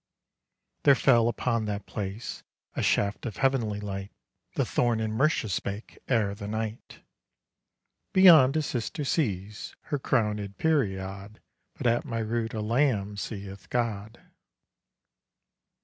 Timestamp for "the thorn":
4.55-4.99